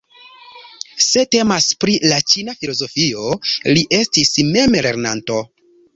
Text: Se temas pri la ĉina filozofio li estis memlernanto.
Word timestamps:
Se 1.07 1.25
temas 1.35 1.67
pri 1.85 1.99
la 2.13 2.17
ĉina 2.33 2.57
filozofio 2.61 3.29
li 3.71 3.85
estis 3.99 4.33
memlernanto. 4.57 5.39